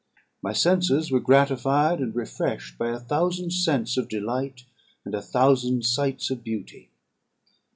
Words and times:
My 0.41 0.51
senses 0.51 1.11
were 1.11 1.19
gratified 1.19 1.99
and 1.99 2.15
refreshed 2.15 2.75
by 2.79 2.89
a 2.89 2.97
thousand 2.99 3.51
scents 3.51 3.97
of 3.97 4.09
delight, 4.09 4.63
and 5.05 5.13
a 5.13 5.21
thousand 5.21 5.85
sights 5.85 6.31
of 6.31 6.43
beauty. 6.43 6.89